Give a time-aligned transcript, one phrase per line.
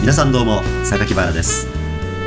[0.00, 1.68] 皆さんどうも榊原です。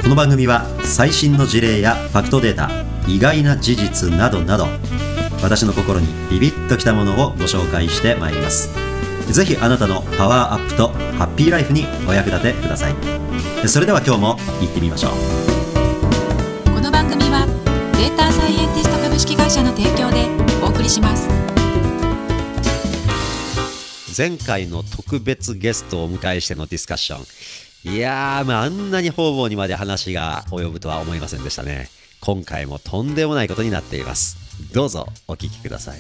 [0.04, 2.70] この番組は最新の事例やファクトデータ
[3.08, 4.68] 意外な事実などなど
[5.42, 8.70] 私の心にビビッときたものをご紹介してまいります。
[9.32, 12.96] ぜひあなたのパワーアップとハッピーライフにお役立てください。
[13.68, 16.72] それでは今日も行ってみましょう。
[16.76, 17.48] この番組は
[17.98, 20.28] データサイエンティスト株式会社の提供で
[20.64, 21.28] お送りします。
[24.16, 27.94] 前回の特別ゲストをお迎えしてのディスカッション。
[27.96, 31.90] いやー、まあ、あんなに方々にまで話が及ぶとは思いませんでしたね。
[32.22, 34.38] 今回もとんでもないことになっています。
[34.74, 35.98] どうぞお聞きください。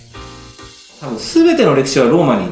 [1.01, 2.49] 多分全ての歴史はローマに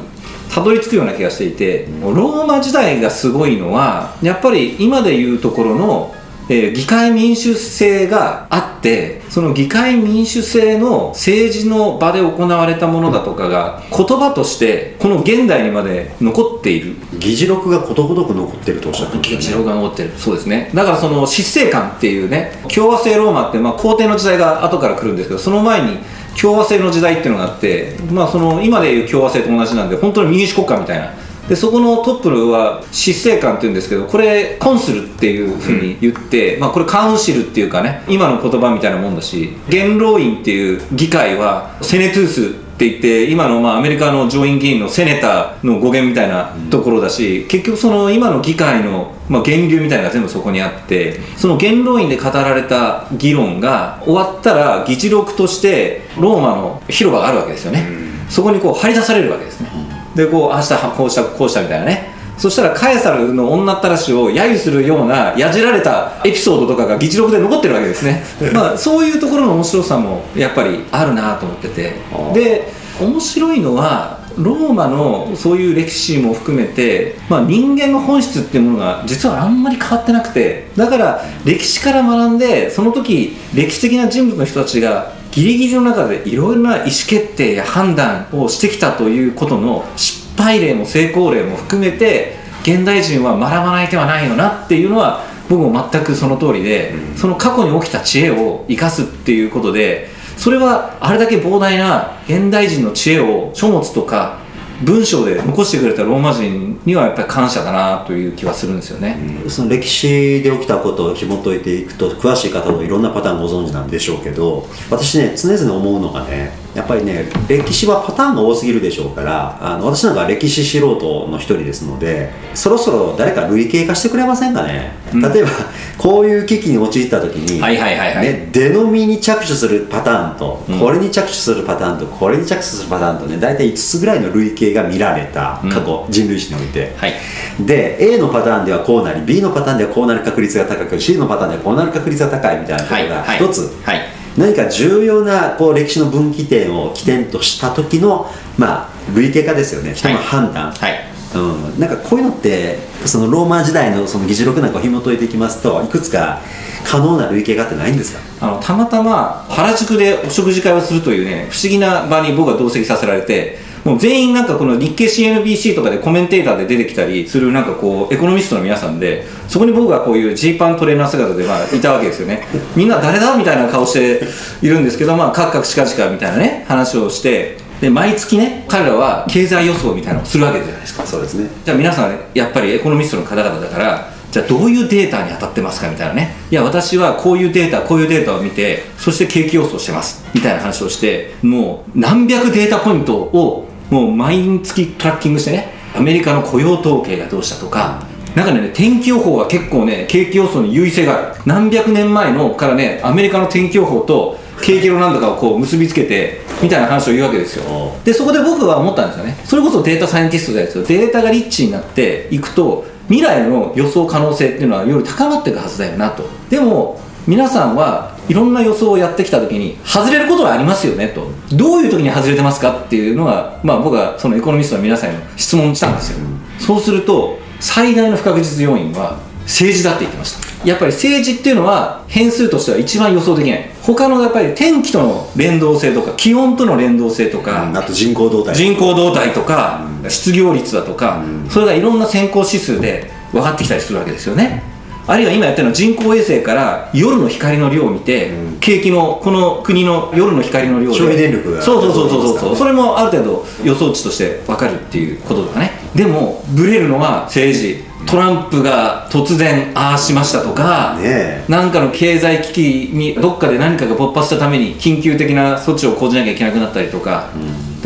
[0.52, 6.14] たどり着くような気がしていてローマ時代がすごいのはやっぱり今でいうところの、
[6.48, 16.96] えー議会民主制があってその議会民主制の政治の場で行われたものだとかが言葉としてこの現代にまで残っている。
[17.18, 19.42] 議事録がことごとく残ってるとおっしゃってま議したね。
[19.42, 20.10] 事録が残ってる。
[20.18, 20.70] そうですね。
[20.74, 25.98] だからその執政官っていうね共和制ローマって、まあ、皇帝の時代が後から来るんですけどその前に
[26.40, 31.12] 共和制の時代っていうのがあって、まあ、その今でいう共和制と同じなんで本当に民主国家みたいな
[31.52, 57.86] でそこのトップは執政官っていうんですけどこれコンスルっていうふうに言って、まあ、これカウンシルっていうかね今の言葉みたいなもんだし元老院っていう議会はセネトゥースって言って今のまあアメリカの上院議員のセネターの語源みたいなところだし、結局その今の議会のまあ源流みたいなのが全部そこにあってその元老院で語られた議論が終わったら議事録としてローマの広場があるわけですよね、
[58.30, 59.68] そこにこう張り出されるわけですね、
[60.14, 62.12] でこう明日こうしたこうしたみたいなね。
[62.38, 68.24] そしたらカエサルの女ったらしを揶揄するようなやじられたエピソードとかが議事録で残ってるわけですね。
[68.52, 71.96] まあそういうところの面白さもやっぱりあるなと思ってて。
[72.34, 80.70] で面白いのはローマのそういう歴史も含めて、まあ、人間の本質っていうものが実はあんまり変わってなくて。
[80.76, 104.41] だから歴史から学んでその時歴史的な人物の人たちがギリギリの中でいろいろな意思決定や判断をしてきたということの失敗例も成功例も含めて現代人は学ばない手はないよなっていうのは僕も全くその通りで、その過去に起きた知恵を生かすっていうことでそれはあれだけ膨大な現代人の知恵を書物とか
[104.84, 109.16] 文章で残してくれたローマ人にはやっぱり感謝だなという気はするんですよね、
[109.48, 125.20] その歴史で起きたことを紐解いていくと詳しい方もいろんなパターンご存知なんでしょうけど私ね常々思うのがねやっぱりね歴史はパターンが多すぎるでしょうからあの私なんか歴史素人の一人ですのでそろそろ誰か類型化してくれませんかね、うん。
[125.20, 125.50] 例えば
[125.98, 128.26] こういう危機に陥った時に、はいはいはいはい。
[128.26, 130.80] ね、出のみに着手するパターンと、うん。
[130.80, 136.94] これに着手するパターンとこれに着手するパターンとね大体5つぐらいの類型が見られた過去、人類史において。
[136.96, 137.12] はい。
[137.60, 143.38] で A のパターンではこうなり B のパターンではこうなる確率が高く C のパターンではこうなる確率が高いみたいなことがはい。
[143.38, 149.94] 一つ、はい何か重要なこう歴史の分岐点を起点とした時の、まあ、類型化ですよね。
[149.94, 151.12] 人の判断、はい。
[151.34, 151.38] う
[151.76, 152.76] ん、なんかこういうのって
[153.06, 156.40] そのローマ時代のその議事録なんかを紐解いていきますといくつか
[156.84, 158.46] 可能な類型化ってないんですか？
[158.46, 172.46] あのたまたま原宿でお食事会をするというね不思議な場に僕は同席させられてもう全員なんかこの日経 CNBC とかでコメンテーターで出てきたりするなんかこうエコノミストの皆さんでそこに僕がこういうジーパントレーナー姿でまあいたわけですよね。
[172.76, 174.22] みんな誰だみたいな顔して
[174.64, 181.04] いるんですけどまあカクカクシカシカみたいなね話をしてで毎月ね彼らは経済予想みたいなのをするわけじゃないですか。
[181.04, 181.50] そうですね。
[181.64, 186.36] じゃあ皆さんねやっぱりエコノミストの方々だからじゃあどういうデータに当たってますかみたいなね。
[186.50, 198.02] いや私はこういうデータこういうデータを見てそして景気予想してますみたいな話をしてもう何百データポイントをもう毎月トラッキングしてねアメリカの雇用統計がどうしたとか
[198.34, 201.42] なんかね天気予報は結構ね景気予想に優位性がある。
[201.44, 207.64] 何百年前のからねアメリカの天気予報と景気のなんとかをこう結びつけてみたいな話を言うわけですよ。
[207.64, 209.36] おでそこで僕は思ったんですよね。
[209.44, 216.24] それこそデータサイエンティストですよデータがリッチになっていくと未来の予想可能性っていうのはより高まっていくはずだよなと。
[216.48, 221.26] でも皆さんはいろんな予想をやってきた時に外れることはありますよねと。
[221.52, 226.18] どういう時に外れてますかっていうのが、まあ、僕はそのエコノミストの皆さんに質問したんですよ、
[226.58, 230.52] そうすると最大の不確実要因は政治だって言ってました。
[230.64, 233.70] やっぱり政治っていうのは変数としては一番予想できない。
[233.82, 238.54] 他のやっぱり天気との連動性とか気温との連動性とか、あと人口動態。
[238.54, 244.62] 人口動態とか、失業率だとか、それがいろんな先行指数で分かってきたりするわけですよね
[245.06, 252.56] あるいは今やってるのは人工衛星から夜の光の量を見て、景気のこの国の夜の光の量で消費電力がそうそうそうそうそう。
[252.56, 255.72] それもある程度予想値として分かるっていうこととかね。
[255.94, 257.92] でもブレるのは政治。
[258.04, 261.44] トランプが突然ああしましたとか、ねえ。
[261.48, 267.32] なんかの経済危機にどっかで何かが勃発したために緊急的な措置を講じなきゃいけなくなったりとか,、だか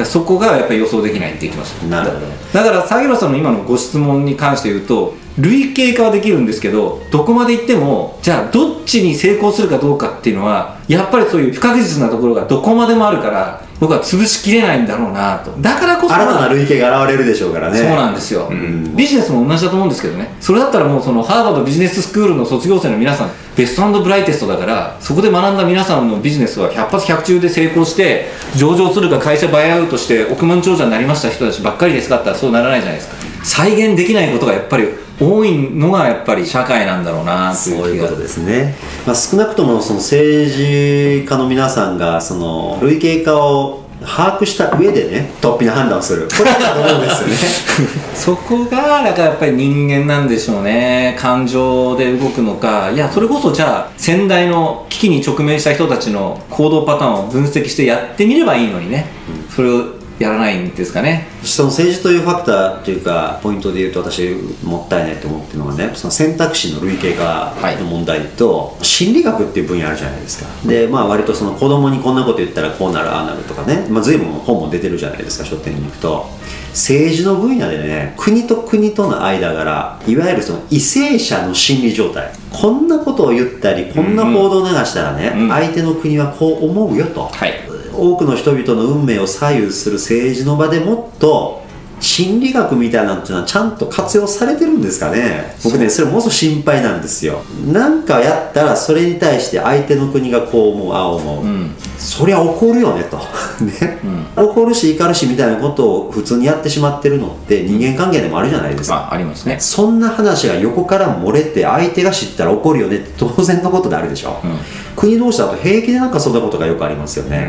[0.02, 1.86] らそこがやっぱり予想できないって言ってました。
[1.86, 2.26] なるほど。
[2.52, 15.50] だだから萩野さんの今のご質問に関して言うと類型化はできるんですけどどこまで行ってもじゃあどっちに成功するかどうかっていうのはやっぱりそういう不確実なところがどこまでもあるから僕は潰しきれないんだろうなと。
[15.60, 17.78] だからこそ新たな類型が現れるでしょうからね。
[17.78, 18.96] そうなんですよ、ん。
[18.96, 20.34] ビジネスも同じだと思うんですけどね。
[20.40, 33.16] それだったらもうそのハーバードビジネススクールの卒業生の皆さんベストブライテストだからそこで学んだ皆さんのビジネスは100発100中で成功して上場するか会社バイアウトして億万長者になりました人たちばっかりですかったらそうならないじゃないですか。
[33.42, 34.88] 再現できないことがやっぱり
[35.18, 38.74] 多いのがやっぱり社会なんだろうなってそういういうことですね、
[39.06, 46.28] まあ、少なくともその政治家の皆さんがその類型化を把握した上でね突飛な判断をする。
[46.28, 47.34] これだと思うんですよね。
[48.14, 51.16] そこがだからやっぱり人間なんでしょうね。
[51.18, 52.90] 感情で動くのか。
[52.94, 59.06] いやそれこそじゃあ先代の危機に直面した人たちの行動パターンを分析してやってみればいいのにね、
[59.54, 61.26] それをやらないんですかね。
[61.42, 64.34] その政治というファクターというかポイントで言うと私
[64.64, 70.68] もったいないと思ってるのがねその選択肢の類型化の問題と、心理学っていう分野あるじゃないですか。
[70.68, 76.26] でまあ割とその子供にこんなこと言ったらこうなるああなるとかね、まあ、随分本も出てるじゃないですか書店に行くと。
[76.70, 82.32] 政治の分野でね国と国との間柄いわゆるその為政者の心理状態。
[82.50, 85.48] こんなことを言ったりこんな報道を流したらね、うん。
[85.50, 87.65] 相手の国はこう思うよと、はい
[87.98, 91.64] 多くの人々の運命を左右する政治の場でもっと
[91.98, 95.56] 心理学みたいなのっていうのはちゃんと活用されてるんですかね。
[95.64, 97.42] 僕ねそれものすごく心配なんですよ。
[97.72, 101.74] なんかやったらそれに対して相手の国がこう思うああ思う、うん。
[101.96, 103.16] そりゃ怒るよねと。
[103.64, 103.98] ね、
[104.36, 109.08] 怒るし怒るしみたいなことを普通にやってしまってるのって人間関係でもあるじゃないですか。
[109.10, 109.58] あありますね。
[109.58, 117.48] そんな話が横から漏れて相手が知ったら怒るよねって当然のことであるでしょ、うん国同士だと平気でなんかそんなことがよくありますよね、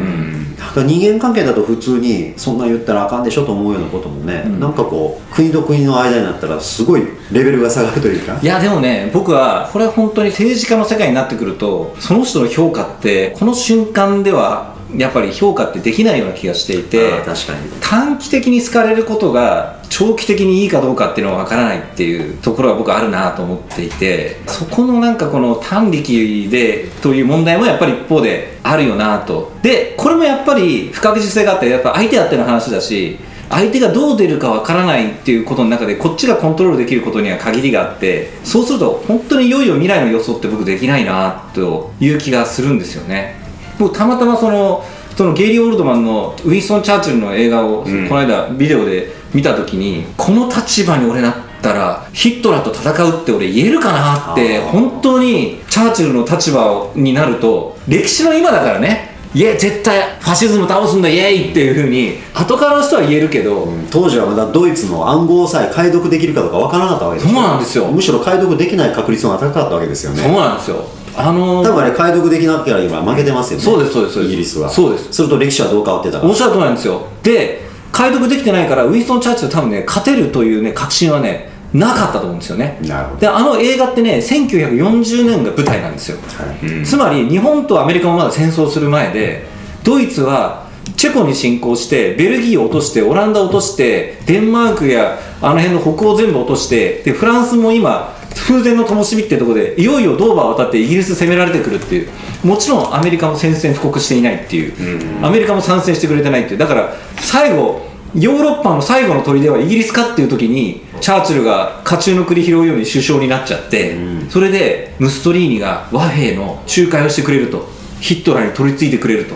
[0.60, 8.40] だから人間関係だと普通にそんな言ったらあかんでしょと思うようなこともね、なんかこう国と国の間になったらすごいレベルが下がるというか。
[8.42, 17.70] いやでもね僕はこれは本当に政治家の世界になってくるとその人の評価ってこの瞬間ではやっぱり評価ってできないような気がしていてあー確かに。
[17.80, 29.54] 短期的に好かれることが長期的にいいかどうかっていうのは分からないっていうところは僕あるなと思っていてそこのなんかこの短力でという問題もやっぱり一方であるよなと。
[29.62, 33.20] でこれもやっぱり不確実性があってやっぱ相手あっての話だし
[33.50, 43.47] 相手がどう出るかわからないっていうことの中でこっちがコントロールできることには限りがあってそうすると本当にいよいよ未来の予想って僕できないなという気がするんですよね
[43.80, 44.84] 僕たまたまその
[45.16, 48.08] そのゲイリー・オールドマンのウィンストン・チャーチルの映画を、ん。
[48.08, 59.16] この間ビデオで見た時にこの立場に俺なったらヒットラーと戦うって俺言えるかなって本当にチャーチルの立場になると歴史の今だからね。
[59.34, 67.86] いや絶対ファシズム倒すんだイエーイっていうふうに後からの人は言えるけど、当時はまだドイツの暗号さえ解読できるかどうかわからなかったわけですそうなんですよ。
[67.88, 70.78] むしろ解読できない確率の方が高かったわけですよそうねなんですよ
[71.18, 73.66] あのー多分あれ解読できなければ負けてますよね。
[73.66, 74.70] そうですそうですイギリスは。
[74.70, 75.12] そうです。
[75.12, 76.28] すると歴史はどう変わってたか。
[76.28, 77.08] おっしゃる通りなんですよ。
[77.24, 82.78] で解読できてないからウィンストン・チャーチル多分ね勝てるというね確信はねなかったと思うんですよね。
[82.84, 83.20] なるほど。
[83.20, 86.86] であの映画ってね1940年が舞台なんですよ、はい。
[86.86, 89.46] つまり日本とアメリカもまだ戦争する前で
[89.84, 102.10] ドイツはチェコに侵攻してベルギーを落としてオランダを落としてデンマークやあの辺の北欧全部落としてでフランスも今風前の灯火ってところでいよいよドーバーを渡ってイギリス攻められてくるっていう。
[102.44, 106.58] もちろんアメリカも宣戦布告していないっていう、アメリカも参戦してくれてないっていう。
[106.58, 113.96] だから最後ヨーロッパの最後の砦はイギリスかっていう時にチャーチルが家中の栗拾うように首相になっちゃって、
[114.30, 117.78] それでムストリーニが和平の仲介をしてくれると。
[118.00, 119.34] ヒットラーに取り付いてくれると、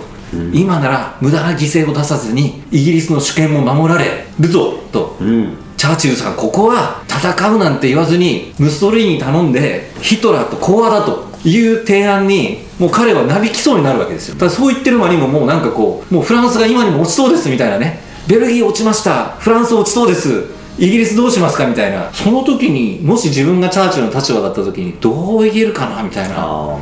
[0.54, 14.36] 今なら無駄な犠牲を出さずにイギリスの主権も守られるぞと、うんチャーチルさんここは戦うなんて言わずにムストリーニに頼んでヒトラーと講和だという提案にもう彼はなびきそうになるわけですよ。
[14.36, 18.00] ただそう言ってる間にももうなんかこうもうフランスが今にも落ちそうですみたいなね。
[18.28, 19.30] ベルギー落ちました。
[19.40, 20.44] フランス落ちそうです。
[20.78, 22.14] イギリスどうしますかみたいな。
[22.14, 26.36] その時にもし自分がチャーチルの立場だった時にどう言えるかなみたいな。
[26.38, 26.78] あ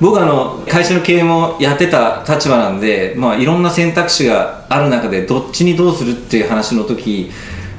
[0.00, 7.30] 僕はあの会社の経営もやってた立場なんで、まあ、いろんな選択肢がある中でどっちにどうするっていう話の時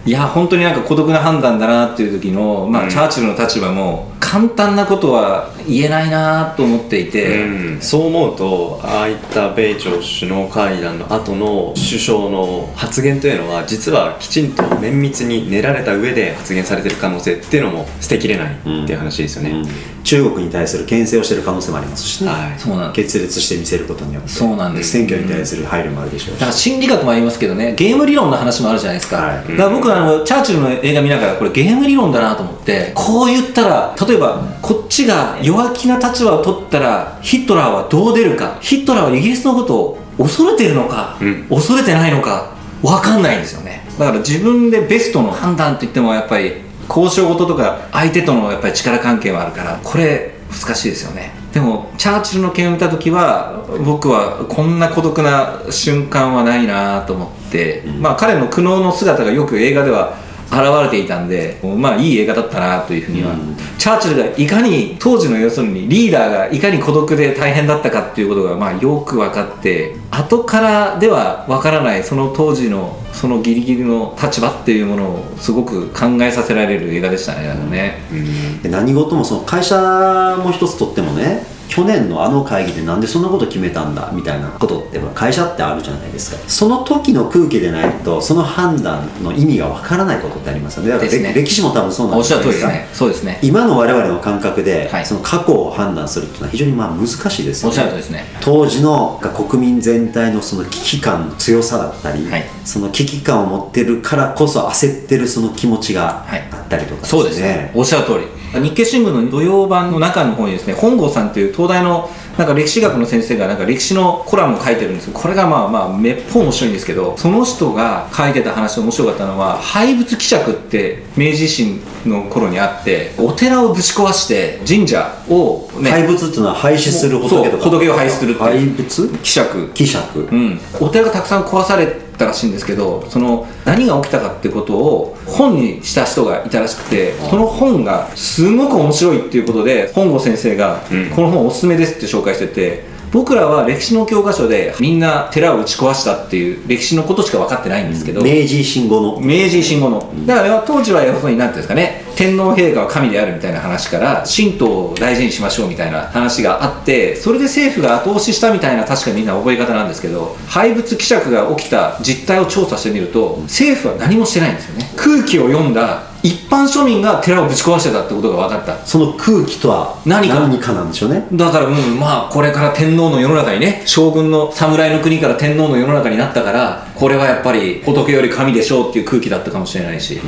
[0.06, 20.04] いや本当になんか孤独な判断だなっていう時の、まあチャーチルの立場も考簡単なことは言えないなと思っていて、うん、そう思うとああいった米朝首脳会談の後の首相の発言というのは実はきちんと綿密に練られた上で発言されてる可能性っていうのも捨てきれないっていう話ですよね、うん。
[20.06, 22.58] 中国に対する牽制をしている可能性もありますしね、はい。
[22.58, 24.30] そうなん決裂して見せることによって。
[24.30, 24.92] そうなんです。
[24.92, 34.21] 選挙に対する配慮もあるでしょうし、だから心理学もありますけどねゲーム理論の話もあるじゃないですか、はいだから僕はあのチャーチルの映画見ながらこれゲーム理論だなと思ってこう言ったら例えば
[34.62, 38.58] こっちが弱気な立場を取ったらヒットラーはどう出るか。
[38.62, 41.48] ヒットラーはイギリスのことを恐れてるのか、うん。
[41.50, 42.52] 恐れてないのか
[42.82, 43.84] 分かんないんですよね。
[44.00, 46.54] だから自分でベストの判断といってもやっぱり
[46.88, 51.32] 交渉事とか相手とのやっぱり力関係はあるからこれ難しいですよね。
[51.54, 60.18] でもチャーチルの件を見た時は僕はこんな孤独な瞬間はないなと思って、まあ彼の苦悩の姿がよく映画では
[60.52, 63.56] 現れていたんでまあいい映画だったなというふうには、うん。
[63.78, 78.62] チャーチルがいかに当時の要するにリーダーがいかに孤独で大変だったかっていうことがまあよく分かって後からでは分からないその当時のそのギリギリの立場っていうものをすごく考えさせられる映画でしたねね、うん。
[78.62, 86.50] で何事もその会社も一つとってもね去年のあの会議でなんでそんなこと決めたんだみたいなことって会社ってあるじゃないですか。
[86.50, 90.90] その時の空気でないとその判断の意味がわからないことってありますよね。
[90.90, 91.34] だからね。
[91.34, 92.90] 歴史も多分そうなんですかね。
[92.92, 93.40] そうですね。
[93.42, 95.06] 今の我々の感覚で、はい。
[95.06, 97.70] その過去を判断するっていうのは非常にまあ難しいですよね。
[97.70, 98.26] おっしゃる通りですね。
[98.42, 102.44] 当時の国民全体のその危機感の強さだったり、はい。
[102.66, 106.42] その危機感を持ってるからこそ焦ってるその気持ちがはい。
[106.52, 107.72] あったりとか、そうですね。
[107.74, 127.64] おっしゃる通り日経新聞の土曜版の中の方にですね本郷さんという東大のなんか歴史学の先生がなんか歴史のコラムを書いてるんですけどこれがまあまあめっぽう面白いんですけどその人が書いてた話で面白かったのは廃仏希釈って明治維新の頃にあってお寺をぶち壊して神社をね廃仏っていうのは廃止する仏とか。
[127.70, 128.50] 仏を廃止するっていう。
[128.50, 129.10] 廃仏？
[129.24, 131.88] 希釈希釈、うん、お寺がたくさん壊され
[132.22, 141.10] たらしいんですけどその何が起きたかってことを本にした人がいたらしくてその本がすごく面白いっていうことで本郷先生がうん。
[141.10, 149.20] この本おすすめですって紹介してて僕らは歴史の教科書でみんな寺を打ち壊したっていう歴史のことしか分かってないんですけど、明治維新後の。
[149.20, 150.26] 明治維新後の。
[150.26, 164.92] だから当時は要するに何ていうんですかね天皇陛下は神であるみたいな話から神道を大事にしましょうみたいな話があってそれで政府が後押ししたみたいな確かみんな覚え方なんですけど廃仏希釈が起きた実態を調査してみると政府は何もしてないんですよね。
[164.96, 168.86] 空気を読んだ一般庶民が寺をぶち壊してたってことが分かった。
[168.86, 170.36] その空気とは何か。
[170.36, 171.28] なんでしょうね。
[171.34, 180.22] だから、うん、まあこれから天皇の世の中にね将軍の侍の国から天皇の世の中になったからこれはやっぱり仏より神でしょうっていう空気だったかもしれないし、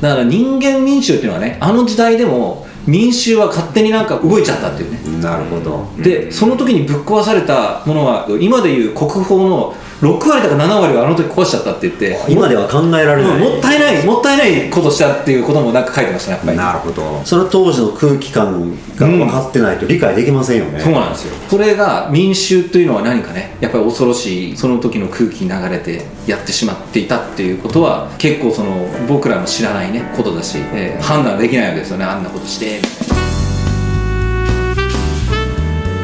[0.00, 5.22] だから人間民衆っていうのはねあの時代でも民衆は勝手になんか動いちゃったっていうね。
[5.22, 5.86] なるほど。
[6.02, 16.58] でその時にぶっ壊されたものは今でいう国宝の6割とか7割はあの時壊しちゃったって言って今では考えられない、うんもったいないもったいないことしたっていうこともなんか書いてましたねやっぱり。
[16.58, 17.22] なるほど。
[17.24, 21.34] その当時の空気感が分かってないと理解できませんよね、そうなんですよ。
[21.48, 32.78] それが民衆というのは何かねやっぱり恐ろしいその時の空気に流れてやってしまっていたっていうことは結構その僕らの知らないねことだし、えー判断できないわけですよねあんなことして。
[32.78, 33.26] みたいな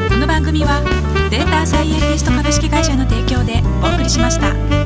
[0.09, 0.81] この番組は
[1.29, 3.61] データサイエンティスト株式会社の提供で
[4.03, 4.82] りしました。